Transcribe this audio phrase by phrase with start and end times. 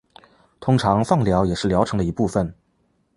[0.59, 2.51] 通常放疗也是疗程的一部分。